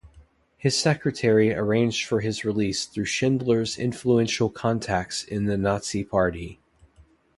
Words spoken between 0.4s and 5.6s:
His secretary arranged for his release through Schindler's influential contacts in the